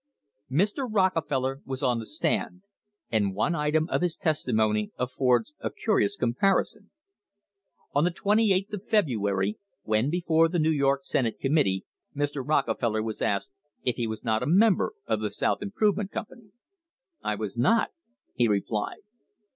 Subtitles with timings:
[0.51, 0.87] Mr.
[0.91, 2.63] Rockefeller was on the stand,
[3.11, 6.89] and one item of his testi mony affords a curious comparison.
[7.93, 11.85] On the 28th of February, when before the New York Senate committee,
[12.15, 12.41] Mr.
[12.43, 13.51] Rocke feller was asked
[13.83, 16.49] if he was not a member of the South Improve ment Company.
[17.21, 17.89] "I was not,"
[18.33, 19.01] he replied.